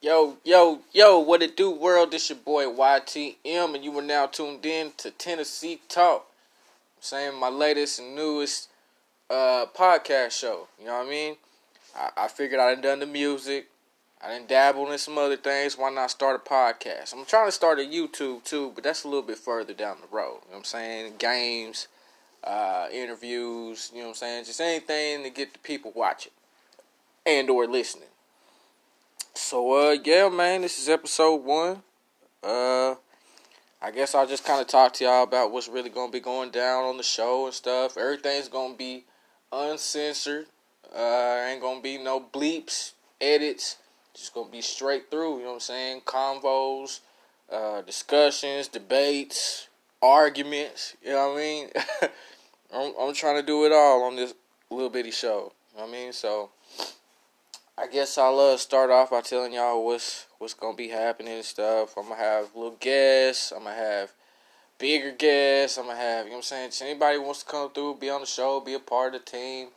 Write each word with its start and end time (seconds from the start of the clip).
Yo, 0.00 0.36
yo, 0.44 0.78
yo, 0.92 1.18
what 1.18 1.42
it 1.42 1.56
do, 1.56 1.72
world? 1.72 2.12
This 2.12 2.30
your 2.30 2.38
boy 2.38 2.66
YTM, 2.66 3.74
and 3.74 3.82
you 3.82 3.98
are 3.98 4.00
now 4.00 4.26
tuned 4.26 4.64
in 4.64 4.92
to 4.96 5.10
Tennessee 5.10 5.80
Talk. 5.88 6.24
I'm 6.96 7.02
saying 7.02 7.34
my 7.34 7.48
latest 7.48 7.98
and 7.98 8.14
newest 8.14 8.68
uh, 9.28 9.66
podcast 9.76 10.38
show. 10.38 10.68
You 10.78 10.86
know 10.86 10.98
what 10.98 11.08
I 11.08 11.10
mean? 11.10 11.36
I, 11.96 12.10
I 12.16 12.28
figured 12.28 12.60
I 12.60 12.74
done 12.74 12.82
done 12.82 13.00
the 13.00 13.06
music. 13.06 13.66
I 14.22 14.38
didn't 14.38 14.48
in 14.92 14.98
some 14.98 15.18
other 15.18 15.36
things. 15.36 15.76
Why 15.76 15.90
not 15.90 16.12
start 16.12 16.40
a 16.46 16.48
podcast? 16.48 17.12
I'm 17.12 17.24
trying 17.24 17.48
to 17.48 17.52
start 17.52 17.80
a 17.80 17.82
YouTube 17.82 18.44
too, 18.44 18.70
but 18.76 18.84
that's 18.84 19.02
a 19.02 19.08
little 19.08 19.26
bit 19.26 19.38
further 19.38 19.74
down 19.74 19.96
the 20.00 20.16
road. 20.16 20.42
You 20.44 20.50
know 20.50 20.52
what 20.52 20.56
I'm 20.58 20.64
saying? 20.64 21.14
Games, 21.18 21.88
uh, 22.44 22.86
interviews, 22.92 23.90
you 23.92 23.98
know 23.98 24.04
what 24.04 24.10
I'm 24.10 24.14
saying? 24.14 24.44
Just 24.44 24.60
anything 24.60 25.24
to 25.24 25.30
get 25.30 25.54
the 25.54 25.58
people 25.58 25.92
watching 25.92 26.30
and 27.26 27.50
or 27.50 27.66
listening. 27.66 28.07
So 29.40 29.72
uh 29.72 29.96
yeah 30.04 30.28
man, 30.28 30.62
this 30.62 30.80
is 30.80 30.88
episode 30.88 31.44
one. 31.44 31.82
Uh 32.42 32.96
I 33.80 33.92
guess 33.94 34.12
I'll 34.12 34.26
just 34.26 34.44
kinda 34.44 34.64
talk 34.64 34.94
to 34.94 35.04
y'all 35.04 35.22
about 35.22 35.52
what's 35.52 35.68
really 35.68 35.90
gonna 35.90 36.10
be 36.10 36.18
going 36.18 36.50
down 36.50 36.84
on 36.84 36.96
the 36.96 37.04
show 37.04 37.46
and 37.46 37.54
stuff. 37.54 37.96
Everything's 37.96 38.48
gonna 38.48 38.74
be 38.74 39.04
uncensored. 39.52 40.46
Uh 40.94 41.44
ain't 41.46 41.62
gonna 41.62 41.80
be 41.80 41.98
no 41.98 42.20
bleeps, 42.20 42.92
edits. 43.20 43.76
Just 44.12 44.34
gonna 44.34 44.50
be 44.50 44.60
straight 44.60 45.08
through, 45.08 45.38
you 45.38 45.44
know 45.44 45.50
what 45.50 45.54
I'm 45.54 45.60
saying? 45.60 46.00
Convos, 46.00 46.98
uh 47.50 47.82
discussions, 47.82 48.66
debates, 48.66 49.68
arguments, 50.02 50.96
you 51.00 51.12
know 51.12 51.28
what 51.28 51.38
I 51.38 51.40
mean? 51.40 51.68
I'm 52.74 52.92
I'm 53.00 53.14
trying 53.14 53.36
to 53.36 53.46
do 53.46 53.64
it 53.66 53.72
all 53.72 54.02
on 54.02 54.16
this 54.16 54.34
little 54.68 54.90
bitty 54.90 55.12
show. 55.12 55.52
You 55.72 55.78
know 55.78 55.86
what 55.86 55.88
I 55.88 55.92
mean? 55.92 56.12
So 56.12 56.50
I 57.80 57.86
guess 57.86 58.18
I'll 58.18 58.40
uh, 58.40 58.56
start 58.56 58.90
off 58.90 59.10
by 59.10 59.20
telling 59.20 59.52
y'all 59.52 59.84
what's 59.84 60.26
what's 60.38 60.52
gonna 60.52 60.76
be 60.76 60.88
happening 60.88 61.34
and 61.34 61.44
stuff. 61.44 61.96
I'm 61.96 62.08
gonna 62.08 62.16
have 62.16 62.48
little 62.56 62.76
guests. 62.80 63.52
I'm 63.52 63.62
gonna 63.62 63.76
have 63.76 64.10
bigger 64.80 65.12
guests. 65.12 65.78
I'm 65.78 65.86
gonna 65.86 65.96
have 65.96 66.24
you 66.24 66.30
know 66.32 66.38
what 66.38 66.38
I'm 66.38 66.42
saying. 66.42 66.68
If 66.70 66.82
anybody 66.82 67.18
wants 67.18 67.44
to 67.44 67.46
come 67.48 67.70
through, 67.70 67.98
be 68.00 68.10
on 68.10 68.22
the 68.22 68.26
show, 68.26 68.58
be 68.58 68.74
a 68.74 68.80
part 68.80 69.14
of 69.14 69.24
the 69.24 69.30
team, 69.30 69.68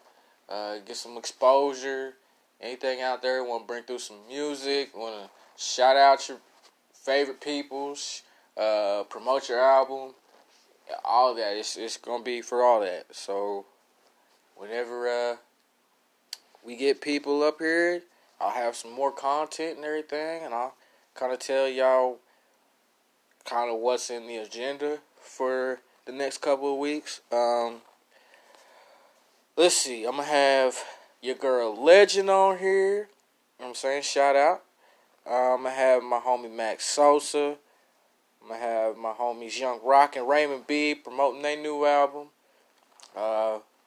uh, 0.49 0.79
get 0.79 0.95
some 0.95 1.15
exposure. 1.15 2.15
Anything 2.59 3.01
out 3.01 3.21
there 3.21 3.43
want 3.43 3.63
to 3.63 3.67
bring 3.67 3.83
through 3.83 3.99
some 3.99 4.17
music? 4.27 4.97
Want 4.97 5.23
to 5.23 5.29
shout 5.63 5.95
out 5.95 6.27
your 6.27 6.39
favorite 6.95 7.39
peoples? 7.39 8.23
Uh, 8.57 9.03
promote 9.09 9.47
your 9.47 9.59
album? 9.59 10.15
All 11.05 11.35
that. 11.35 11.55
It's 11.55 11.77
it's 11.77 11.97
gonna 11.97 12.23
be 12.23 12.41
for 12.41 12.63
all 12.63 12.79
that. 12.79 13.05
So 13.11 13.67
whenever 14.55 15.07
uh 15.07 15.35
we 16.63 16.75
get 16.75 17.01
people 17.01 17.43
up 17.43 17.59
here, 17.59 18.01
I'll 18.39 18.51
have 18.51 18.75
some 18.75 18.91
more 18.91 19.11
content 19.11 19.77
and 19.77 19.85
everything, 19.85 20.43
and 20.43 20.53
I'll 20.53 20.75
kind 21.15 21.33
of 21.33 21.39
tell 21.39 21.67
y'all 21.67 22.17
kind 23.45 23.71
of 23.71 23.79
what's 23.79 24.09
in 24.09 24.27
the 24.27 24.37
agenda 24.37 24.99
for 25.19 25.79
the 26.05 26.11
next 26.11 26.39
couple 26.39 26.73
of 26.73 26.79
weeks. 26.79 27.21
Um, 27.31 27.81
let's 29.55 29.77
see, 29.77 30.05
I'm 30.05 30.17
gonna 30.17 30.23
have 30.23 30.77
your 31.21 31.35
girl 31.35 31.81
Legend 31.81 32.29
on 32.29 32.57
here. 32.57 33.09
You 33.59 33.65
know 33.65 33.69
I'm 33.69 33.75
saying? 33.75 34.03
Shout 34.03 34.35
out. 34.35 34.63
Uh, 35.29 35.53
I'm 35.53 35.63
gonna 35.63 35.75
have 35.75 36.03
my 36.03 36.19
homie 36.19 36.51
Max 36.51 36.85
Sosa. 36.85 37.57
I'm 38.41 38.47
gonna 38.47 38.59
have 38.59 38.97
my 38.97 39.13
homies 39.13 39.59
Young 39.59 39.79
Rock 39.83 40.15
and 40.15 40.27
Raymond 40.27 40.65
B 40.65 40.95
promoting 40.95 41.43
their 41.43 41.61
new 41.61 41.85
album. 41.85 42.27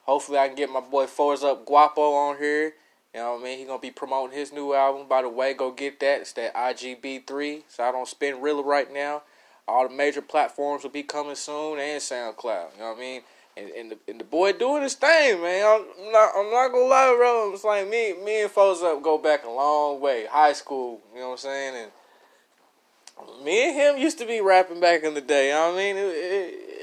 Hopefully, 0.05 0.39
I 0.39 0.49
can 0.49 0.57
get 0.57 0.71
my 0.71 0.81
boy 0.81 1.07
Fours 1.07 1.43
Up 1.43 1.65
Guapo 1.65 2.13
on 2.13 2.37
here. 2.39 2.75
You 3.15 3.21
know 3.21 3.35
what 3.35 3.43
I 3.43 3.45
mean? 3.45 3.59
He 3.59 3.65
gonna 3.65 3.79
be 3.79 3.93
promoting 3.93 4.37
his 4.37 4.53
new 4.53 4.75
album. 4.75 5.07
By 5.09 5.23
the 5.23 5.29
way, 5.29 5.55
go 5.55 5.71
get 5.71 6.01
that. 6.01 6.23
It's 6.23 6.33
that 6.33 6.55
IGB3. 6.55 7.63
So 7.69 7.85
I 7.85 7.93
don't 7.93 8.09
Spinrilla 8.09 8.65
right 8.65 8.93
now. 8.93 9.23
All 9.69 9.89
the 9.89 9.95
major 9.95 10.21
platforms 10.21 10.83
will 10.83 10.91
be 10.91 11.05
coming 11.05 11.37
soon 11.37 11.79
and 11.79 12.03
SoundCloud. 12.03 12.75
You 12.75 12.81
know 12.81 12.91
what 12.91 12.97
I 12.97 13.01
mean? 13.01 13.23
And, 13.57 13.71
and 13.71 13.91
the 13.93 13.99
and 14.09 14.21
the 14.21 14.25
boy 14.25 14.53
doing 14.53 14.83
his 14.83 14.95
thing, 14.95 15.41
man. 15.41 15.65
I'm 15.65 16.13
not 16.13 16.31
I'm 16.37 16.51
not 16.51 16.73
gonna 16.73 16.87
lie, 16.87 17.15
bro. 17.17 17.53
It's 17.55 17.63
like 17.63 17.89
me 17.89 18.15
me 18.25 18.43
and 18.43 18.51
Foes 18.51 18.83
Up 18.83 19.01
go 19.01 19.17
back 19.17 19.45
a 19.45 19.51
long 19.51 20.01
way. 20.01 20.27
High 20.27 20.55
school, 20.55 21.01
you 21.15 21.21
know 21.21 21.29
what 21.29 21.33
I'm 21.35 21.39
saying? 21.39 21.75
And 21.77 23.45
me 23.45 23.69
and 23.69 23.77
him 23.77 24.03
used 24.03 24.19
to 24.19 24.27
be 24.27 24.41
rapping 24.41 24.81
back 24.81 25.05
in 25.05 25.15
the 25.15 25.21
day. 25.21 25.49
You 25.49 25.55
know 25.55 25.69
what 25.69 25.75
I 25.75 25.79
mean? 25.79 25.97
It, 25.97 26.01
it, 26.01 26.74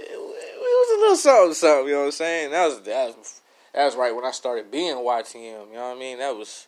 little 1.01 1.15
something, 1.15 1.53
something. 1.53 1.87
You 1.87 1.93
know 1.93 1.99
what 1.99 2.05
I'm 2.05 2.11
saying? 2.11 2.51
That 2.51 2.65
was 2.65 2.81
that 2.81 3.17
was 3.17 3.41
that 3.73 3.85
was 3.85 3.95
right 3.95 4.15
when 4.15 4.25
I 4.25 4.31
started 4.31 4.71
being 4.71 4.95
YTM. 4.95 5.35
You 5.35 5.73
know 5.73 5.89
what 5.89 5.97
I 5.97 5.99
mean? 5.99 6.19
That 6.19 6.35
was 6.35 6.67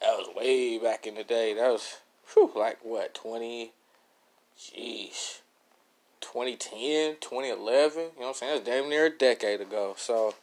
that 0.00 0.16
was 0.16 0.28
way 0.36 0.78
back 0.78 1.06
in 1.06 1.14
the 1.14 1.24
day. 1.24 1.54
That 1.54 1.72
was 1.72 1.98
whew, 2.32 2.52
like 2.54 2.78
what 2.82 3.14
twenty, 3.14 3.72
jeez, 4.58 5.40
2010, 6.20 7.16
2011. 7.20 7.98
You 7.98 8.04
know 8.04 8.12
what 8.16 8.28
I'm 8.28 8.34
saying? 8.34 8.52
That's 8.54 8.66
damn 8.66 8.88
near 8.88 9.06
a 9.06 9.10
decade 9.10 9.60
ago. 9.60 9.94
So 9.96 10.34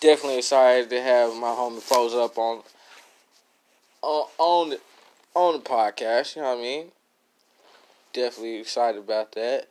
definitely 0.00 0.38
excited 0.38 0.90
to 0.90 1.00
have 1.00 1.34
my 1.36 1.48
homie 1.48 1.80
Foes 1.80 2.14
up 2.14 2.38
on 2.38 2.62
on 4.02 4.26
on 4.38 4.70
the, 4.70 4.80
on 5.34 5.54
the 5.54 5.60
podcast. 5.60 6.36
You 6.36 6.42
know 6.42 6.48
what 6.50 6.58
I 6.58 6.62
mean? 6.62 6.86
Definitely 8.12 8.56
excited 8.58 8.98
about 8.98 9.32
that. 9.32 9.69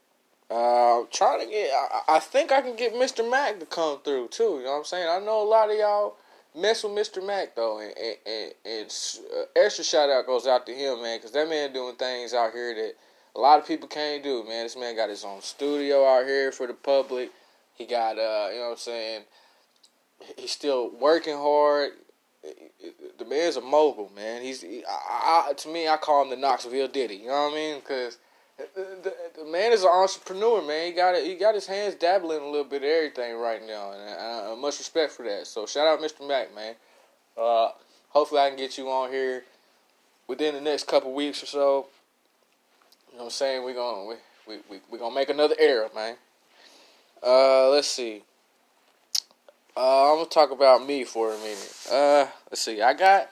Uh, 0.50 1.04
trying 1.12 1.46
to 1.46 1.52
get. 1.52 1.70
I, 1.72 2.16
I, 2.16 2.20
think 2.20 2.52
I 2.52 2.62
can 2.62 2.76
get 2.76 2.96
Mr. 2.96 3.30
Mac 3.30 3.60
to 3.60 3.68
come 3.68 4.00
through 4.04 4.30
too. 4.30 4.58
You 4.58 4.64
know 4.64 4.72
what 4.72 4.78
I'm 4.80 4.84
saying? 4.86 5.08
I 5.08 5.24
know 5.24 5.44
a 5.44 5.48
lot 5.48 5.70
of 5.70 5.78
y'all 5.78 6.16
mess 6.56 6.84
with 6.84 6.94
Mr. 6.94 7.26
Mac 7.26 7.56
though, 7.56 7.80
and 7.80 7.94
and, 7.98 8.18
and, 8.26 8.54
and 8.66 8.94
uh, 9.38 9.44
extra 9.56 9.84
shout 9.84 10.10
out 10.10 10.26
goes 10.26 10.48
out 10.48 10.66
to 10.66 10.74
him, 10.74 11.04
man, 11.04 11.20
because 11.20 11.34
that 11.34 11.48
man 11.48 11.72
doing 11.72 11.96
things 11.96 12.34
out 12.34 12.54
here 12.54 12.74
that 12.74 12.94
a 13.36 13.40
lot 13.40 13.60
of 13.60 13.68
people 13.68 13.88
can't 13.88 14.24
do, 14.24 14.44
man. 14.44 14.66
This 14.66 14.78
man 14.78 14.96
got 14.96 15.10
his 15.10 15.24
own 15.24 15.42
studio 15.42 16.06
out 16.06 16.26
here 16.26 16.52
for 16.52 16.68
the 16.68 16.74
public. 16.74 17.32
He 17.76 17.86
got, 17.86 18.18
uh, 18.18 18.50
you 18.52 18.58
know 18.58 18.66
what 18.66 18.72
I'm 18.72 18.78
saying? 18.78 19.22
He's 20.38 20.52
still 20.52 20.92
working 21.00 21.38
hard. 21.38 21.92
The 23.18 23.26
man's 23.26 23.56
a 23.56 23.62
mogul, 23.62 24.12
man. 24.16 24.42
He's 24.42 24.62
he, 24.62 24.84
I, 24.86 25.50
I, 25.50 25.54
to 25.54 25.70
me, 25.70 25.88
I 25.88 25.98
call 25.98 26.24
him 26.24 26.30
the 26.30 26.36
Knoxville 26.36 26.88
Diddy. 26.88 27.16
You 27.16 27.28
know 27.28 27.46
what 27.46 27.54
I 27.54 27.56
mean? 27.56 27.80
Because 27.80 28.18
the, 28.76 29.14
the 29.38 29.46
man 29.46 29.72
is 29.72 29.84
an 29.84 29.90
entrepreneur, 29.90 30.62
man. 30.62 30.88
He 30.88 30.92
got 30.94 31.16
it. 31.16 31.26
He 31.26 31.36
got 31.36 31.56
his 31.56 31.66
hands 31.68 31.96
dabbling 31.96 32.42
a 32.42 32.46
little 32.46 32.64
bit 32.64 32.84
of 32.84 32.90
everything 32.90 33.38
right 33.38 33.66
now, 33.66 33.92
and 33.92 34.52
uh, 34.52 34.56
much 34.56 34.80
respect 34.80 35.12
for 35.14 35.24
that. 35.24 35.48
So 35.48 35.66
shout 35.66 35.88
out, 35.88 36.00
Mr. 36.00 36.28
Mac, 36.28 36.54
man. 36.54 36.76
Uh, 37.38 37.70
hopefully, 38.10 38.42
I 38.42 38.50
can 38.50 38.58
get 38.58 38.78
you 38.78 38.90
on 38.90 39.12
here 39.12 39.44
within 40.28 40.56
the 40.56 40.62
next 40.62 40.88
couple 40.88 41.14
weeks 41.14 41.42
or 41.44 41.46
so. 41.46 41.88
You 43.12 43.18
know 43.18 43.24
what 43.24 43.24
I'm 43.26 43.30
saying? 43.32 43.64
We're 43.64 43.76
gonna 43.76 44.06
we 44.08 44.16
we 44.48 44.62
we 44.70 44.80
we 44.92 44.98
gonna 44.98 45.16
make 45.16 45.30
another 45.30 45.56
era, 45.58 45.90
man. 45.96 46.16
Uh, 47.26 47.70
let's 47.70 47.88
see. 47.88 48.24
Uh, 49.76 50.12
I'm 50.12 50.18
gonna 50.18 50.30
talk 50.30 50.52
about 50.52 50.86
me 50.86 51.04
for 51.04 51.34
a 51.34 51.38
minute. 51.38 51.88
Uh, 51.92 52.28
let's 52.52 52.62
see. 52.62 52.82
I 52.82 52.94
got. 52.94 53.30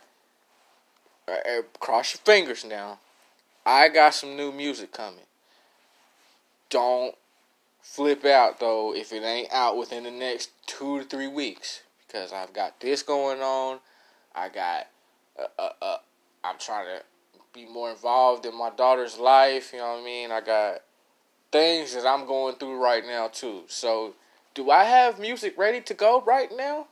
Uh, 1.27 1.61
cross 1.81 2.13
your 2.13 2.21
fingers 2.23 2.63
now. 2.63 2.99
I 3.67 3.89
got 3.89 4.13
some 4.13 4.37
new 4.37 4.53
music 4.53 4.93
coming. 4.93 5.25
Don't 6.69 7.13
flip 7.81 8.23
out 8.23 8.61
though 8.61 8.95
if 8.95 9.11
it 9.11 9.23
ain't 9.23 9.51
out 9.51 9.77
within 9.77 10.05
the 10.05 10.11
next 10.11 10.51
two 10.65 10.99
to 10.99 11.03
three 11.03 11.27
weeks 11.27 11.81
because 12.07 12.31
I've 12.31 12.53
got 12.53 12.79
this 12.79 13.03
going 13.03 13.41
on. 13.41 13.79
I 14.33 14.47
got, 14.47 14.87
uh, 15.37 15.47
uh, 15.59 15.69
uh, 15.81 15.97
I'm 16.45 16.57
trying 16.57 16.85
to 16.85 17.03
be 17.53 17.65
more 17.65 17.91
involved 17.91 18.45
in 18.45 18.57
my 18.57 18.69
daughter's 18.69 19.17
life. 19.17 19.73
You 19.73 19.79
know 19.79 19.95
what 19.95 20.01
I 20.01 20.05
mean? 20.05 20.31
I 20.31 20.39
got 20.39 20.81
things 21.51 21.93
that 21.93 22.07
I'm 22.07 22.25
going 22.25 22.55
through 22.55 22.81
right 22.81 23.05
now 23.05 23.27
too. 23.27 23.63
So, 23.67 24.13
do 24.53 24.71
I 24.71 24.85
have 24.85 25.19
music 25.19 25.57
ready 25.57 25.81
to 25.81 25.93
go 25.93 26.21
right 26.21 26.49
now? 26.55 26.87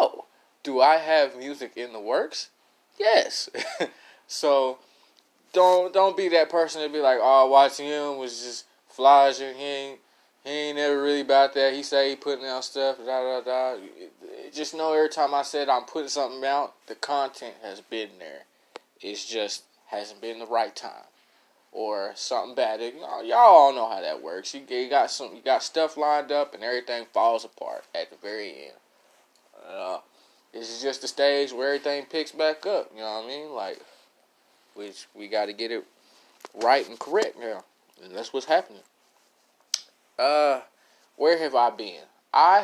No. 0.00 0.24
Do 0.64 0.80
I 0.80 0.96
have 0.96 1.36
music 1.36 1.76
in 1.76 1.92
the 1.92 2.00
works? 2.00 2.48
Yes. 2.98 3.48
so, 4.26 4.78
don't 5.52 5.92
don't 5.92 6.16
be 6.16 6.28
that 6.28 6.50
person 6.50 6.82
to 6.82 6.88
be 6.88 7.00
like, 7.00 7.18
oh, 7.20 7.48
watching 7.48 7.86
him 7.86 8.18
was 8.18 8.42
just 8.42 8.66
flashing. 8.88 9.54
He 9.54 9.64
ain't 9.64 10.00
he 10.44 10.50
ain't 10.50 10.76
never 10.76 11.02
really 11.02 11.20
about 11.20 11.54
that. 11.54 11.74
He 11.74 11.82
say 11.82 12.10
he 12.10 12.16
putting 12.16 12.46
out 12.46 12.64
stuff. 12.64 12.98
Da 12.98 13.04
da 13.04 13.40
da. 13.40 13.76
Just 14.52 14.74
know 14.74 14.92
every 14.92 15.08
time 15.08 15.34
I 15.34 15.42
said 15.42 15.68
I'm 15.68 15.84
putting 15.84 16.08
something 16.08 16.44
out, 16.44 16.74
the 16.86 16.94
content 16.94 17.56
has 17.62 17.80
been 17.80 18.10
there. 18.18 18.44
It's 19.00 19.24
just 19.24 19.64
hasn't 19.86 20.20
been 20.20 20.38
the 20.38 20.46
right 20.46 20.74
time 20.74 21.04
or 21.72 22.12
something 22.14 22.54
bad. 22.54 22.80
Y'all 22.80 23.32
all 23.34 23.74
know 23.74 23.88
how 23.88 24.00
that 24.00 24.22
works. 24.22 24.54
You, 24.54 24.62
you 24.68 24.88
got 24.88 25.10
some, 25.10 25.34
you 25.34 25.42
got 25.42 25.62
stuff 25.62 25.96
lined 25.96 26.32
up, 26.32 26.54
and 26.54 26.62
everything 26.62 27.06
falls 27.12 27.44
apart 27.44 27.84
at 27.94 28.10
the 28.10 28.16
very 28.16 28.50
end. 28.50 28.72
Uh, 29.68 29.98
this 30.52 30.74
is 30.74 30.82
just 30.82 31.02
the 31.02 31.08
stage 31.08 31.52
where 31.52 31.68
everything 31.68 32.04
picks 32.06 32.32
back 32.32 32.64
up. 32.66 32.90
You 32.94 33.00
know 33.00 33.20
what 33.20 33.24
I 33.24 33.28
mean? 33.28 33.52
Like 33.52 33.80
which 34.78 35.08
we 35.12 35.26
got 35.26 35.46
to 35.46 35.52
get 35.52 35.72
it 35.72 35.84
right 36.54 36.88
and 36.88 36.98
correct 36.98 37.36
now, 37.38 37.64
and 38.02 38.14
that's 38.14 38.32
what's 38.32 38.46
happening. 38.46 38.82
Uh, 40.16 40.60
where 41.16 41.36
have 41.36 41.56
I 41.56 41.70
been? 41.70 42.02
I 42.32 42.60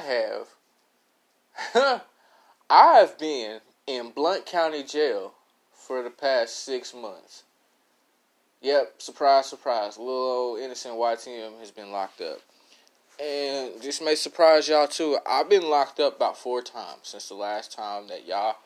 have, 1.74 2.02
I 2.70 2.98
have 2.98 3.18
been 3.18 3.60
in 3.88 4.10
Blount 4.10 4.46
County 4.46 4.84
Jail 4.84 5.34
for 5.72 6.02
the 6.02 6.10
past 6.10 6.64
six 6.64 6.94
months. 6.94 7.42
Yep, 8.62 8.94
surprise, 9.02 9.46
surprise. 9.46 9.98
Little 9.98 10.14
old 10.14 10.60
innocent 10.60 10.94
YTM 10.94 11.58
has 11.58 11.70
been 11.70 11.90
locked 11.90 12.20
up. 12.20 12.38
And 13.20 13.80
this 13.82 14.00
may 14.00 14.14
surprise 14.14 14.68
y'all 14.68 14.88
too. 14.88 15.18
I've 15.26 15.50
been 15.50 15.68
locked 15.68 16.00
up 16.00 16.16
about 16.16 16.38
four 16.38 16.62
times 16.62 17.00
since 17.02 17.28
the 17.28 17.34
last 17.34 17.72
time 17.72 18.08
that 18.08 18.26
y'all 18.26 18.56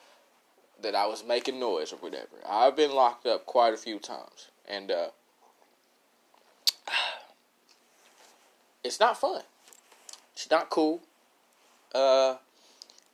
that 0.82 0.94
I 0.94 1.06
was 1.06 1.24
making 1.24 1.58
noise 1.58 1.92
or 1.92 1.96
whatever. 1.96 2.36
I've 2.48 2.76
been 2.76 2.92
locked 2.92 3.26
up 3.26 3.46
quite 3.46 3.74
a 3.74 3.76
few 3.76 3.98
times. 3.98 4.48
And 4.68 4.90
uh 4.90 5.08
it's 8.84 9.00
not 9.00 9.18
fun. 9.18 9.42
It's 10.34 10.50
not 10.50 10.70
cool. 10.70 11.02
Uh 11.94 12.36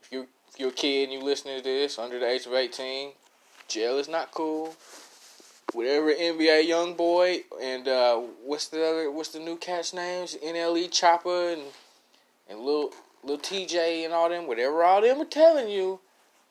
if 0.02 0.12
you 0.12 0.28
if 0.48 0.60
you're 0.60 0.70
a 0.70 0.72
kid 0.72 1.04
and 1.04 1.12
you 1.12 1.20
listening 1.20 1.56
to 1.56 1.62
this 1.64 1.98
under 1.98 2.18
the 2.18 2.28
age 2.28 2.46
of 2.46 2.52
18, 2.54 3.10
jail 3.66 3.98
is 3.98 4.08
not 4.08 4.30
cool. 4.30 4.74
Whatever 5.72 6.12
NBA 6.12 6.68
YoungBoy 6.68 7.42
and 7.60 7.88
uh, 7.88 8.16
what's 8.44 8.68
the 8.68 8.86
other 8.86 9.10
what's 9.10 9.30
the 9.30 9.40
new 9.40 9.56
cat's 9.56 9.92
names? 9.92 10.36
NLE 10.44 10.88
Choppa 10.90 11.54
and 11.54 11.62
and 12.48 12.60
little 12.60 12.92
little 13.24 13.38
TJ 13.38 14.04
and 14.04 14.12
all 14.12 14.28
them, 14.28 14.46
whatever 14.46 14.84
all 14.84 15.00
them 15.00 15.20
are 15.20 15.24
telling 15.24 15.68
you, 15.68 15.98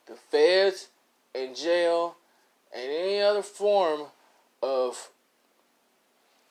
the 0.07 0.15
feds 0.15 0.89
and 1.35 1.55
jail 1.55 2.15
and 2.73 2.91
any 2.91 3.21
other 3.21 3.41
form 3.41 4.07
of 4.61 5.09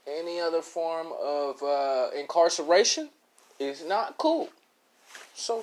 any 0.06 0.40
other 0.40 0.62
form 0.62 1.08
of 1.23 1.62
uh, 1.62 2.08
incarceration 2.19 3.08
is 3.58 3.84
not 3.84 4.19
cool. 4.19 4.49
So 5.34 5.62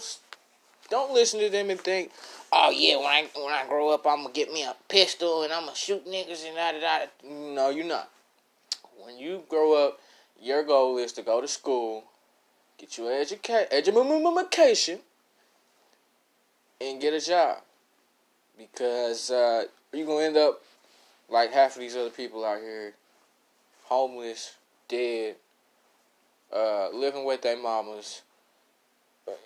don't 0.89 1.13
listen 1.13 1.39
to 1.41 1.49
them 1.49 1.69
and 1.69 1.79
think, 1.79 2.11
oh 2.51 2.71
yeah, 2.71 2.97
when 2.97 3.05
I 3.05 3.27
when 3.35 3.53
I 3.53 3.65
grow 3.67 3.89
up, 3.89 4.05
I'm 4.07 4.23
gonna 4.23 4.33
get 4.33 4.51
me 4.51 4.63
a 4.63 4.75
pistol 4.87 5.43
and 5.43 5.53
I'm 5.53 5.65
gonna 5.65 5.75
shoot 5.75 6.05
niggas 6.05 6.45
and 6.45 6.55
da 6.55 6.71
da 6.71 6.79
da. 6.79 7.05
No, 7.29 7.69
you're 7.69 7.85
not. 7.85 8.09
When 9.03 9.17
you 9.17 9.43
grow 9.49 9.87
up, 9.87 9.99
your 10.41 10.63
goal 10.63 10.97
is 10.97 11.13
to 11.13 11.21
go 11.21 11.41
to 11.41 11.47
school, 11.47 12.05
get 12.77 12.97
your 12.97 13.11
education, 13.11 13.67
education, 13.71 14.99
and 16.81 17.01
get 17.01 17.13
a 17.13 17.19
job. 17.19 17.57
Because 18.59 19.31
uh, 19.31 19.63
you're 19.93 20.05
gonna 20.05 20.25
end 20.25 20.37
up 20.37 20.61
like 21.29 21.51
half 21.53 21.75
of 21.75 21.81
these 21.81 21.95
other 21.95 22.09
people 22.09 22.43
out 22.43 22.59
here, 22.59 22.93
homeless, 23.85 24.55
dead, 24.89 25.37
uh, 26.53 26.89
living 26.93 27.25
with 27.25 27.41
their 27.41 27.57
mamas 27.57 28.21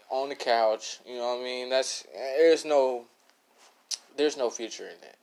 on 0.09 0.29
the 0.29 0.35
couch. 0.35 0.99
You 1.05 1.17
know 1.17 1.35
what 1.35 1.41
I 1.41 1.43
mean? 1.43 1.69
That's 1.69 2.05
there's 2.13 2.65
no 2.65 3.05
there's 4.17 4.37
no 4.37 4.49
future 4.49 4.85
in 4.85 4.99
that. 5.01 5.15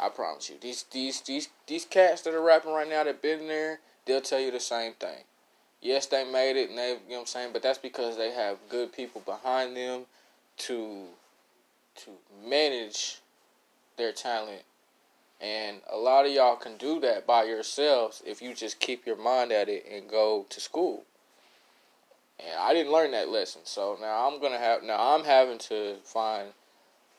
I 0.00 0.08
promise 0.08 0.50
you. 0.50 0.56
These 0.60 0.84
these 0.90 1.20
these 1.20 1.48
these 1.66 1.84
cats 1.84 2.22
that 2.22 2.34
are 2.34 2.42
rapping 2.42 2.72
right 2.72 2.88
now 2.88 3.04
that 3.04 3.22
been 3.22 3.46
there, 3.46 3.80
they'll 4.06 4.20
tell 4.20 4.40
you 4.40 4.50
the 4.50 4.60
same 4.60 4.94
thing. 4.94 5.24
Yes, 5.80 6.06
they 6.06 6.24
made 6.24 6.56
it 6.56 6.70
and 6.70 6.78
they 6.78 6.90
you 6.90 6.94
know 6.94 7.00
what 7.08 7.20
I'm 7.20 7.26
saying, 7.26 7.50
but 7.52 7.62
that's 7.62 7.78
because 7.78 8.16
they 8.16 8.32
have 8.32 8.58
good 8.68 8.92
people 8.92 9.22
behind 9.24 9.76
them 9.76 10.02
to 10.58 11.06
to 11.96 12.10
manage 12.48 13.20
their 13.96 14.12
talent. 14.12 14.62
And 15.40 15.80
a 15.90 15.96
lot 15.96 16.24
of 16.24 16.32
y'all 16.32 16.56
can 16.56 16.76
do 16.76 17.00
that 17.00 17.26
by 17.26 17.44
yourselves 17.44 18.22
if 18.24 18.40
you 18.40 18.54
just 18.54 18.78
keep 18.78 19.06
your 19.06 19.16
mind 19.16 19.50
at 19.50 19.68
it 19.68 19.84
and 19.90 20.08
go 20.08 20.46
to 20.48 20.60
school. 20.60 21.04
And 22.38 22.58
I 22.58 22.72
didn't 22.72 22.92
learn 22.92 23.10
that 23.10 23.28
lesson. 23.28 23.62
So 23.64 23.96
now 24.00 24.28
I'm 24.28 24.40
gonna 24.40 24.58
have 24.58 24.82
now 24.82 25.14
I'm 25.14 25.24
having 25.24 25.58
to 25.58 25.96
find 26.04 26.48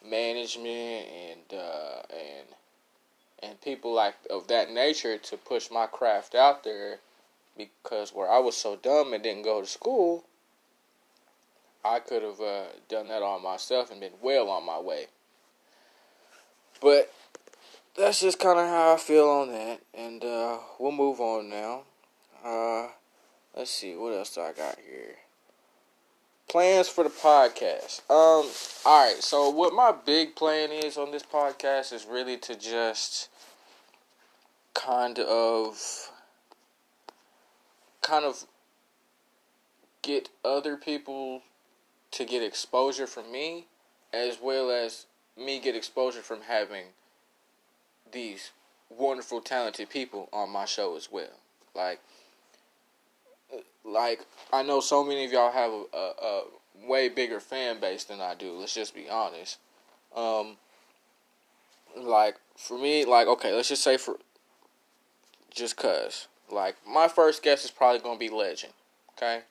management 0.07 1.07
and 1.07 1.59
uh, 1.59 2.01
and 2.11 2.47
and 3.41 3.61
people 3.61 3.93
like 3.93 4.15
of 4.29 4.47
that 4.47 4.71
nature 4.71 5.17
to 5.17 5.37
push 5.37 5.69
my 5.69 5.85
craft 5.85 6.35
out 6.35 6.63
there 6.63 6.99
because 7.57 8.13
where 8.13 8.29
I 8.29 8.39
was 8.39 8.55
so 8.55 8.75
dumb 8.75 9.13
and 9.13 9.23
didn't 9.23 9.43
go 9.43 9.61
to 9.61 9.67
school, 9.67 10.23
I 11.85 11.99
could 11.99 12.23
have 12.23 12.39
uh, 12.39 12.63
done 12.87 13.07
that 13.09 13.21
all 13.21 13.39
myself 13.39 13.91
and 13.91 13.99
been 13.99 14.13
well 14.21 14.49
on 14.49 14.65
my 14.65 14.79
way. 14.79 15.07
But 16.81 17.13
that's 17.97 18.21
just 18.21 18.39
kind 18.39 18.59
of 18.59 18.67
how 18.67 18.93
I 18.93 18.97
feel 18.97 19.27
on 19.29 19.49
that, 19.49 19.81
and 19.93 20.23
uh, 20.23 20.57
we'll 20.79 20.91
move 20.91 21.19
on 21.19 21.49
now. 21.49 21.83
Uh, 22.43 22.87
Let's 23.55 23.69
see 23.69 23.95
what 23.95 24.13
else 24.13 24.33
do 24.33 24.41
I 24.41 24.51
got 24.51 24.79
here. 24.79 25.15
Plans 26.49 26.89
for 26.89 27.03
the 27.03 27.09
podcast. 27.11 27.99
Um, 28.09 28.49
all 28.83 29.05
right. 29.05 29.21
So 29.21 29.49
what 29.49 29.73
my 29.73 29.91
big 29.91 30.35
plan 30.35 30.71
is 30.71 30.97
on 30.97 31.11
this 31.11 31.23
podcast 31.23 31.93
is 31.93 32.05
really 32.05 32.37
to 32.37 32.55
just 32.55 33.29
kind 34.73 35.19
of, 35.19 36.09
kind 38.01 38.25
of 38.25 38.45
get 40.01 40.29
other 40.43 40.75
people 40.75 41.43
to 42.13 42.25
get 42.25 42.41
exposure 42.41 43.07
from 43.07 43.31
me, 43.31 43.65
as 44.13 44.37
well 44.41 44.71
as 44.71 45.05
me 45.37 45.59
get 45.59 45.75
exposure 45.75 46.21
from 46.21 46.41
having 46.41 46.85
these 48.11 48.51
wonderful, 48.89 49.41
talented 49.41 49.89
people 49.89 50.29
on 50.31 50.49
my 50.49 50.65
show 50.65 50.95
as 50.95 51.11
well. 51.11 51.39
Like 51.75 51.99
like 53.83 54.25
I 54.51 54.63
know 54.63 54.79
so 54.79 55.03
many 55.03 55.25
of 55.25 55.31
y'all 55.31 55.51
have 55.51 55.71
a, 55.71 55.83
a, 55.93 56.11
a, 56.21 56.43
way 56.87 57.09
bigger 57.09 57.39
fan 57.39 57.79
base 57.79 58.03
than 58.03 58.21
I 58.21 58.35
do. 58.35 58.53
Let's 58.53 58.73
just 58.73 58.95
be 58.95 59.09
honest. 59.09 59.57
Um, 60.15 60.57
like 61.97 62.37
for 62.55 62.77
me, 62.77 63.05
like 63.05 63.27
okay, 63.27 63.53
let's 63.53 63.69
just 63.69 63.83
say 63.83 63.97
for 63.97 64.17
just 65.51 65.77
cause, 65.77 66.27
like 66.51 66.75
my 66.87 67.07
first 67.07 67.43
guess 67.43 67.65
is 67.65 67.71
probably 67.71 67.99
gonna 67.99 68.19
be 68.19 68.29
Legend. 68.29 68.73
Okay. 69.17 69.41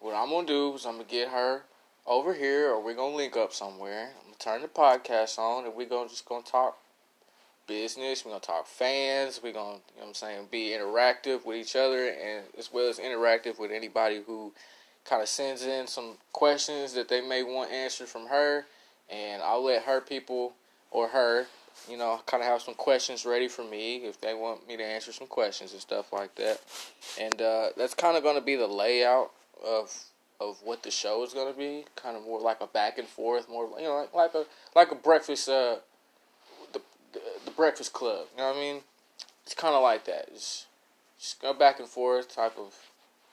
What 0.00 0.14
I'm 0.14 0.30
gonna 0.30 0.46
do 0.46 0.74
is 0.74 0.86
I'm 0.86 0.94
gonna 0.94 1.04
get 1.04 1.28
her 1.28 1.62
over 2.06 2.34
here, 2.34 2.70
or 2.70 2.82
we're 2.82 2.94
gonna 2.94 3.16
link 3.16 3.36
up 3.36 3.52
somewhere. 3.52 4.10
I'm 4.18 4.24
gonna 4.24 4.36
turn 4.38 4.62
the 4.62 4.68
podcast 4.68 5.38
on, 5.38 5.64
and 5.64 5.74
we're 5.74 5.88
gonna 5.88 6.08
just 6.08 6.26
gonna 6.26 6.44
talk 6.44 6.78
business. 7.66 8.24
We're 8.24 8.32
gonna 8.32 8.40
talk 8.40 8.66
fans. 8.66 9.40
We're 9.42 9.52
gonna, 9.52 9.78
you 9.94 10.00
know 10.00 10.02
what 10.02 10.08
I'm 10.08 10.14
saying, 10.14 10.48
be 10.50 10.70
interactive 10.70 11.44
with 11.44 11.56
each 11.56 11.76
other 11.76 12.08
and 12.08 12.44
as 12.58 12.72
well 12.72 12.88
as 12.88 12.98
interactive 12.98 13.58
with 13.58 13.70
anybody 13.70 14.22
who 14.26 14.52
kind 15.04 15.22
of 15.22 15.28
sends 15.28 15.64
in 15.64 15.86
some 15.86 16.16
questions 16.32 16.92
that 16.94 17.08
they 17.08 17.20
may 17.20 17.42
want 17.42 17.70
answered 17.70 18.08
from 18.08 18.26
her. 18.26 18.66
And 19.10 19.42
I'll 19.42 19.64
let 19.64 19.82
her 19.84 20.00
people 20.00 20.54
or 20.90 21.08
her, 21.08 21.46
you 21.88 21.96
know, 21.96 22.20
kind 22.26 22.42
of 22.42 22.48
have 22.48 22.62
some 22.62 22.74
questions 22.74 23.24
ready 23.24 23.48
for 23.48 23.64
me 23.64 23.98
if 23.98 24.20
they 24.20 24.34
want 24.34 24.66
me 24.66 24.76
to 24.76 24.84
answer 24.84 25.12
some 25.12 25.28
questions 25.28 25.72
and 25.72 25.80
stuff 25.80 26.12
like 26.12 26.34
that. 26.36 26.60
And 27.20 27.40
uh, 27.40 27.68
that's 27.76 27.94
kind 27.94 28.16
of 28.16 28.22
going 28.22 28.34
to 28.34 28.42
be 28.42 28.56
the 28.56 28.66
layout 28.66 29.30
of 29.64 30.04
of 30.40 30.58
what 30.62 30.82
the 30.82 30.90
show 30.90 31.22
is 31.24 31.32
to 31.32 31.54
be. 31.56 31.84
Kind 31.96 32.16
of 32.16 32.24
more 32.24 32.40
like 32.40 32.60
a 32.60 32.66
back 32.66 32.98
and 32.98 33.08
forth, 33.08 33.48
more 33.48 33.68
you 33.78 33.84
know, 33.84 34.06
like, 34.12 34.14
like 34.14 34.34
a 34.34 34.44
like 34.74 34.92
a 34.92 34.94
breakfast. 34.94 35.48
Uh, 35.48 35.76
the, 36.72 36.80
the 37.44 37.50
Breakfast 37.50 37.92
Club. 37.92 38.26
You 38.32 38.42
know 38.42 38.48
what 38.48 38.56
I 38.56 38.60
mean? 38.60 38.82
It's 39.44 39.54
kind 39.54 39.74
of 39.74 39.82
like 39.82 40.04
that. 40.04 40.32
Just, 40.32 40.66
just 41.18 41.40
go 41.40 41.54
back 41.54 41.78
and 41.78 41.88
forth 41.88 42.34
type 42.34 42.58
of 42.58 42.74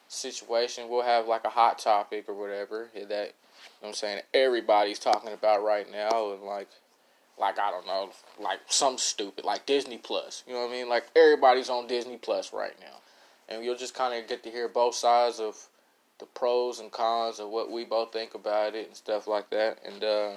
situation. 0.08 0.90
We'll 0.90 1.04
have 1.04 1.28
like 1.28 1.44
a 1.44 1.50
hot 1.50 1.80
topic 1.80 2.26
or 2.28 2.34
whatever 2.34 2.90
that 2.94 3.02
you 3.02 3.08
know 3.10 3.24
what 3.82 3.88
I'm 3.90 3.94
saying 3.94 4.22
everybody's 4.34 5.00
talking 5.00 5.34
about 5.34 5.64
right 5.64 5.90
now 5.92 6.34
and 6.34 6.44
like 6.44 6.70
like 7.38 7.58
I 7.60 7.72
don't 7.72 7.88
know, 7.88 8.10
like 8.40 8.60
some 8.68 8.98
stupid 8.98 9.44
like 9.44 9.66
Disney 9.66 9.98
Plus. 9.98 10.44
You 10.48 10.54
know 10.54 10.62
what 10.62 10.70
I 10.70 10.74
mean? 10.74 10.90
Like 10.90 11.06
everybody's 11.16 11.70
on 11.70 11.88
Disney 11.88 12.18
Plus 12.18 12.54
right 12.54 12.76
now. 12.80 12.98
And 13.50 13.66
you'll 13.66 13.76
just 13.76 13.94
kind 13.94 14.18
of 14.18 14.30
get 14.30 14.44
to 14.44 14.50
hear 14.50 14.68
both 14.68 14.96
sides 14.96 15.40
of 15.40 15.68
the 16.24 16.40
pros 16.40 16.80
and 16.80 16.92
cons 16.92 17.40
of 17.40 17.50
what 17.50 17.70
we 17.70 17.84
both 17.84 18.14
think 18.14 18.34
about 18.34 18.76
it 18.76 18.88
and 18.88 18.96
stuff 18.96 19.28
like 19.28 19.50
that. 19.50 19.80
And 19.86 20.04
uh 20.04 20.32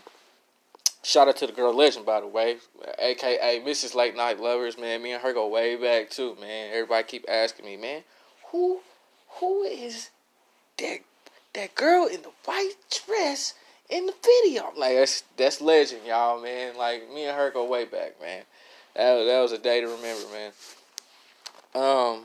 Shout 1.07 1.29
out 1.29 1.37
to 1.37 1.47
the 1.47 1.53
girl 1.53 1.73
legend, 1.73 2.05
by 2.05 2.21
the 2.21 2.27
way, 2.27 2.57
aka 2.99 3.63
Mrs. 3.65 3.95
Late 3.95 4.17
Night 4.17 4.41
Lovers, 4.41 4.77
man. 4.77 5.05
Me 5.05 5.13
and 5.13 5.23
her 5.23 5.33
go 5.33 5.47
way 5.47 5.77
back 5.77 6.11
too, 6.11 6.37
man. 6.41 6.73
Everybody 6.73 7.05
keep 7.05 7.25
asking 7.29 7.65
me, 7.65 7.77
man, 7.77 8.03
who, 8.51 8.81
who 9.39 9.63
is 9.63 10.11
that 10.79 10.99
that 11.55 11.77
girl 11.77 12.09
in 12.09 12.23
the 12.23 12.33
white 12.45 12.75
dress 13.07 13.55
in 13.89 14.07
the 14.07 14.15
video? 14.21 14.71
I'm 14.73 14.81
like 14.81 14.97
that's 14.97 15.23
that's 15.37 15.61
legend, 15.61 16.03
y'all, 16.05 16.43
man. 16.43 16.77
Like 16.77 17.09
me 17.09 17.27
and 17.27 17.37
her 17.37 17.53
go 17.53 17.65
way 17.67 17.85
back, 17.85 18.21
man. 18.21 18.43
That 18.97 19.23
that 19.27 19.41
was 19.41 19.53
a 19.53 19.59
day 19.59 19.81
to 19.83 19.87
remember, 19.87 20.25
man. 20.33 20.53
Um, 21.73 22.25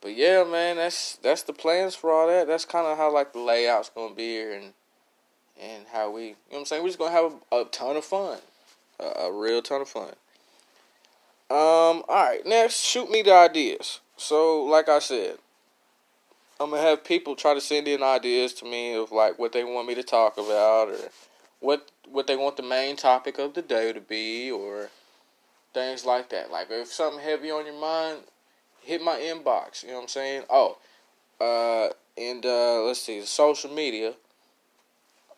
but 0.00 0.16
yeah, 0.16 0.44
man, 0.44 0.76
that's 0.76 1.16
that's 1.16 1.42
the 1.42 1.52
plans 1.52 1.94
for 1.94 2.12
all 2.12 2.28
that. 2.28 2.46
That's 2.46 2.64
kind 2.64 2.86
of 2.86 2.96
how 2.96 3.12
like 3.12 3.32
the 3.32 3.40
layout's 3.40 3.90
gonna 3.90 4.14
be 4.14 4.28
here 4.28 4.52
and 4.52 4.72
and 5.60 5.86
how 5.92 6.10
we, 6.10 6.22
you 6.22 6.28
know 6.28 6.36
what 6.50 6.58
I'm 6.60 6.64
saying? 6.66 6.82
We're 6.82 6.88
just 6.88 7.00
to 7.00 7.10
have 7.10 7.32
a, 7.52 7.56
a, 7.56 7.64
ton 7.66 7.96
of 7.96 8.04
fun. 8.04 8.38
A, 9.00 9.04
a, 9.04 9.32
real 9.32 9.60
ton 9.60 9.80
of 9.80 9.88
fun. 9.88 10.12
Um, 11.50 12.04
alright, 12.08 12.46
next, 12.46 12.80
shoot 12.80 13.10
me 13.10 13.22
the 13.22 13.34
ideas. 13.34 14.00
So, 14.16 14.62
like 14.62 14.88
I 14.88 14.98
said, 14.98 15.38
I'm 16.60 16.70
to 16.70 16.78
have 16.78 17.04
people 17.04 17.36
try 17.36 17.54
to 17.54 17.60
send 17.60 17.88
in 17.88 18.02
ideas 18.02 18.52
to 18.54 18.64
me 18.64 18.94
of 18.94 19.12
like 19.12 19.38
what 19.38 19.52
they 19.52 19.64
want 19.64 19.88
me 19.88 19.94
to 19.94 20.02
talk 20.02 20.36
about 20.36 20.88
or 20.88 21.10
what 21.60 21.90
what 22.10 22.26
they 22.26 22.36
want 22.36 22.56
the 22.56 22.62
main 22.62 22.96
topic 22.96 23.38
of 23.38 23.54
the 23.54 23.62
day 23.62 23.92
to 23.92 24.00
be 24.00 24.50
or 24.50 24.90
things 25.72 26.04
like 26.04 26.30
that. 26.30 26.50
Like 26.50 26.68
if 26.70 26.88
something 26.88 27.22
heavy 27.22 27.50
on 27.50 27.64
your 27.64 27.80
mind, 27.80 28.18
hit 28.88 29.02
my 29.02 29.16
inbox. 29.16 29.82
You 29.82 29.90
know 29.90 29.96
what 29.96 30.02
I'm 30.02 30.08
saying? 30.08 30.42
Oh, 30.48 30.78
uh, 31.40 31.92
and 32.16 32.44
uh, 32.44 32.82
let's 32.82 33.02
see, 33.02 33.20
social 33.24 33.70
media. 33.70 34.14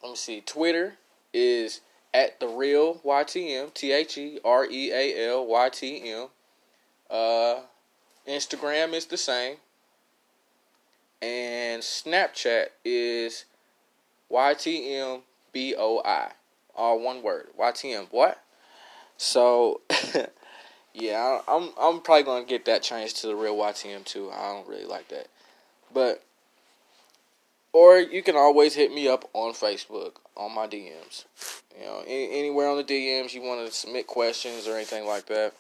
Let 0.03 0.11
me 0.11 0.17
see. 0.17 0.41
Twitter 0.41 0.95
is 1.35 1.81
at 2.15 2.39
the 2.39 2.47
real 2.47 3.01
YTM, 3.05 3.75
T 3.75 3.93
H 3.93 4.17
E 4.17 4.39
R 4.45 4.65
E 4.65 4.93
A 4.93 5.29
L 5.31 5.47
Y 5.47 5.69
T 5.69 6.11
M. 6.11 6.29
Uh, 7.11 7.57
Instagram 8.27 8.95
is 8.95 9.07
the 9.07 9.17
same. 9.17 9.57
And 11.21 11.83
Snapchat 11.83 12.67
is 12.85 13.47
YTMBOI. 14.31 15.23
All 16.77 17.01
one 17.01 17.23
word. 17.23 17.49
YTM. 17.59 18.07
What? 18.11 18.43
So, 19.19 19.83
yeah, 20.95 21.41
I'm 21.47 21.71
I'm 21.81 22.01
probably 22.01 22.25
gonna 22.25 22.45
get 22.45 22.65
that 22.65 22.83
changed 22.83 23.19
to 23.19 23.29
the 23.29 23.37
real 23.37 23.57
YTM 23.57 24.05
too. 24.05 24.31
I 24.31 24.49
don't 24.49 24.69
really 24.69 24.87
like 24.87 25.09
that, 25.09 25.29
but 25.93 26.23
or 27.73 27.99
you 27.99 28.23
can 28.23 28.37
always 28.37 28.75
hit 28.75 28.93
me 28.93 29.07
up 29.07 29.29
on 29.33 29.53
Facebook 29.53 30.15
on 30.37 30.55
my 30.55 30.67
DMs. 30.67 31.25
You 31.79 31.87
know, 31.87 32.03
any, 32.07 32.39
anywhere 32.39 32.69
on 32.69 32.77
the 32.77 32.85
DMs 32.85 33.33
you 33.33 33.43
want 33.43 33.67
to 33.67 33.73
submit 33.73 34.07
questions 34.07 34.67
or 34.67 34.75
anything 34.75 35.07
like 35.07 35.27
that, 35.27 35.55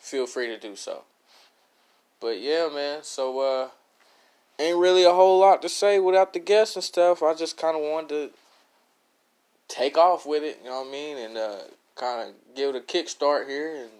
feel 0.00 0.26
free 0.26 0.46
to 0.46 0.58
do 0.58 0.76
so. 0.76 1.02
But 2.20 2.40
yeah, 2.40 2.68
man. 2.72 3.02
So 3.02 3.40
uh, 3.40 3.68
ain't 4.60 4.78
really 4.78 5.04
a 5.04 5.12
whole 5.12 5.40
lot 5.40 5.62
to 5.62 5.68
say 5.68 5.98
without 5.98 6.32
the 6.32 6.38
guests 6.38 6.76
and 6.76 6.84
stuff. 6.84 7.22
I 7.22 7.34
just 7.34 7.56
kind 7.56 7.76
of 7.76 7.82
wanted 7.82 8.08
to 8.08 8.30
take 9.66 9.98
off 9.98 10.26
with 10.26 10.44
it. 10.44 10.60
You 10.62 10.70
know 10.70 10.82
what 10.82 10.88
I 10.88 10.92
mean, 10.92 11.16
and 11.16 11.36
uh, 11.36 11.58
kind 11.96 12.28
of 12.28 12.54
give 12.54 12.74
it 12.74 12.78
a 12.78 12.80
kickstart 12.80 13.48
here 13.48 13.74
and 13.74 13.90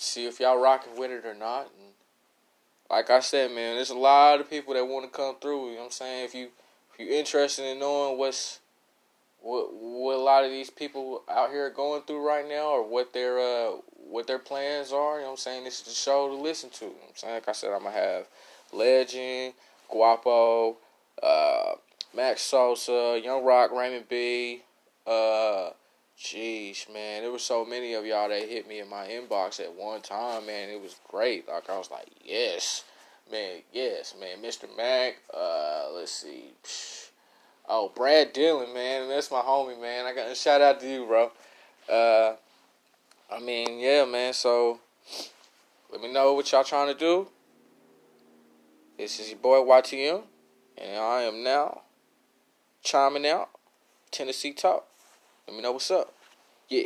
see 0.00 0.26
if 0.26 0.40
y'all 0.40 0.60
rocking 0.60 0.98
with 0.98 1.10
it 1.10 1.26
or 1.26 1.34
not. 1.34 1.70
And 1.78 1.92
like 2.90 3.10
I 3.10 3.20
said, 3.20 3.50
man, 3.52 3.76
there's 3.76 3.90
a 3.90 3.98
lot 3.98 4.40
of 4.40 4.50
people 4.50 4.74
that 4.74 4.84
want 4.84 5.04
to 5.04 5.16
come 5.16 5.36
through. 5.40 5.68
You 5.68 5.74
know 5.74 5.80
what 5.80 5.84
I'm 5.86 5.90
saying? 5.90 6.24
If 6.24 6.34
you 6.34 6.48
if 6.92 6.98
you're 6.98 7.16
interested 7.16 7.64
in 7.64 7.78
knowing 7.78 8.18
what's 8.18 8.60
what 9.40 9.72
what 9.72 10.16
a 10.16 10.22
lot 10.22 10.44
of 10.44 10.50
these 10.50 10.70
people 10.70 11.22
out 11.30 11.50
here 11.50 11.66
are 11.66 11.70
going 11.70 12.02
through 12.02 12.26
right 12.26 12.48
now, 12.48 12.70
or 12.70 12.88
what 12.88 13.12
their 13.12 13.38
uh 13.38 13.72
what 14.08 14.26
their 14.26 14.38
plans 14.38 14.92
are, 14.92 15.16
you 15.16 15.20
know 15.20 15.26
what 15.26 15.30
I'm 15.32 15.36
saying? 15.36 15.64
This 15.64 15.80
is 15.80 15.84
the 15.84 15.90
show 15.92 16.28
to 16.28 16.34
listen 16.34 16.70
to. 16.70 16.86
You 16.86 16.90
know 16.90 16.96
I'm 17.08 17.16
saying, 17.16 17.34
like 17.34 17.48
I 17.48 17.52
said, 17.52 17.70
I'm 17.70 17.84
gonna 17.84 17.94
have 17.94 18.26
Legend, 18.72 19.54
Guapo, 19.88 20.76
uh, 21.22 21.72
Max 22.14 22.42
Sosa, 22.42 23.20
Young 23.22 23.44
Rock, 23.44 23.70
Raymond 23.70 24.08
B. 24.08 24.62
Uh, 25.06 25.70
Jeez, 26.20 26.92
man, 26.92 27.22
there 27.22 27.32
were 27.32 27.38
so 27.38 27.64
many 27.64 27.94
of 27.94 28.04
y'all 28.04 28.28
that 28.28 28.46
hit 28.46 28.68
me 28.68 28.80
in 28.80 28.90
my 28.90 29.06
inbox 29.06 29.58
at 29.58 29.74
one 29.74 30.02
time, 30.02 30.46
man. 30.46 30.68
It 30.68 30.80
was 30.80 30.96
great. 31.08 31.48
Like 31.48 31.70
I 31.70 31.78
was 31.78 31.90
like, 31.90 32.08
yes, 32.22 32.84
man, 33.32 33.62
yes, 33.72 34.14
man. 34.20 34.42
Mr. 34.42 34.64
Mac, 34.76 35.16
uh, 35.34 35.88
let's 35.94 36.12
see. 36.12 36.50
Oh, 37.66 37.90
Brad 37.94 38.34
Dillon, 38.34 38.74
man, 38.74 39.08
that's 39.08 39.30
my 39.30 39.40
homie, 39.40 39.80
man. 39.80 40.04
I 40.04 40.14
got 40.14 40.30
a 40.30 40.34
shout 40.34 40.60
out 40.60 40.78
to 40.80 40.90
you, 40.90 41.06
bro. 41.06 41.30
Uh, 41.88 42.36
I 43.34 43.40
mean, 43.40 43.80
yeah, 43.80 44.04
man. 44.04 44.34
So 44.34 44.78
let 45.90 46.02
me 46.02 46.12
know 46.12 46.34
what 46.34 46.52
y'all 46.52 46.64
trying 46.64 46.92
to 46.92 46.98
do. 46.98 47.28
This 48.98 49.18
is 49.20 49.30
your 49.30 49.38
boy 49.38 49.56
YTM, 49.56 50.20
and 50.76 51.00
I 51.00 51.22
am 51.22 51.42
now 51.42 51.80
chiming 52.82 53.26
out 53.26 53.48
Tennessee 54.10 54.52
Talk. 54.52 54.89
Let 55.50 55.56
me 55.56 55.62
know 55.64 55.72
what's 55.72 55.90
up. 55.90 56.14
Yeah. 56.68 56.84